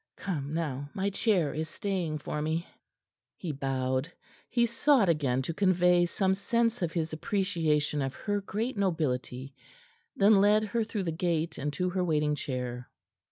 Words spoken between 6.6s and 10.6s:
of his appreciation of her great nobility; then